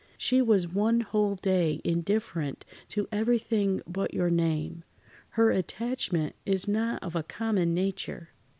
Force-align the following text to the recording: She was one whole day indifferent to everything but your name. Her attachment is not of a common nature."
She 0.17 0.41
was 0.41 0.67
one 0.67 1.01
whole 1.01 1.35
day 1.35 1.79
indifferent 1.83 2.65
to 2.87 3.07
everything 3.11 3.83
but 3.85 4.15
your 4.15 4.31
name. 4.31 4.83
Her 5.37 5.51
attachment 5.51 6.35
is 6.43 6.67
not 6.67 7.03
of 7.03 7.15
a 7.15 7.21
common 7.21 7.75
nature." 7.75 8.29